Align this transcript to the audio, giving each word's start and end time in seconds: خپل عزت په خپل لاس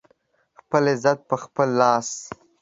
خپل 0.59 0.83
عزت 0.93 1.19
په 1.29 1.35
خپل 1.43 1.69
لاس 1.81 2.09